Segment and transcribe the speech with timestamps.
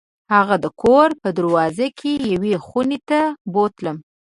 [0.33, 3.19] هغه د کور په دروازه کې یوې خونې ته
[3.53, 3.97] بوتلم.